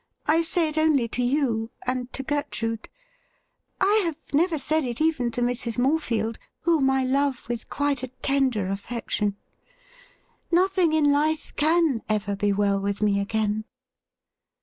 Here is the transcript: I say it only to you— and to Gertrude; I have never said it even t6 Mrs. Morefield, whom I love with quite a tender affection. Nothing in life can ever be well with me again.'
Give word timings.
I 0.25 0.41
say 0.41 0.67
it 0.67 0.79
only 0.79 1.07
to 1.09 1.21
you— 1.21 1.69
and 1.85 2.11
to 2.13 2.23
Gertrude; 2.23 2.89
I 3.79 4.01
have 4.03 4.33
never 4.33 4.57
said 4.57 4.83
it 4.83 4.99
even 4.99 5.29
t6 5.29 5.43
Mrs. 5.43 5.77
Morefield, 5.77 6.37
whom 6.61 6.89
I 6.89 7.03
love 7.03 7.47
with 7.47 7.69
quite 7.69 8.01
a 8.01 8.07
tender 8.07 8.67
affection. 8.69 9.35
Nothing 10.49 10.93
in 10.93 11.11
life 11.11 11.53
can 11.55 12.01
ever 12.09 12.35
be 12.35 12.51
well 12.51 12.81
with 12.81 13.03
me 13.03 13.19
again.' 13.19 13.65